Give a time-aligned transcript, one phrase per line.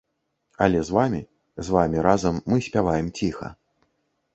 [0.67, 1.21] Але з вамі,
[1.67, 3.57] з вамі разам мы спяваем ціха.